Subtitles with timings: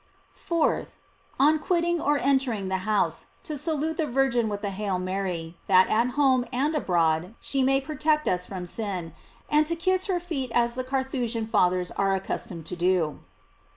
[0.35, 0.93] 4th.
[1.39, 5.87] On quitting or entering the house, to salute the Virgin with a "Hail Mary," that
[5.91, 9.13] at home and abroad she may protect us from sin,
[9.47, 13.19] and to kiss her feet as the Carthusian Fathers are accustomed to do.